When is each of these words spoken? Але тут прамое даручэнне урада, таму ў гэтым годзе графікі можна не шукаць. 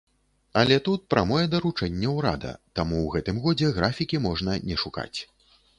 Але 0.61 0.77
тут 0.87 1.03
прамое 1.13 1.43
даручэнне 1.53 2.09
урада, 2.15 2.57
таму 2.81 2.95
ў 3.05 3.15
гэтым 3.17 3.37
годзе 3.47 3.71
графікі 3.81 4.17
можна 4.29 4.61
не 4.71 4.75
шукаць. 4.85 5.13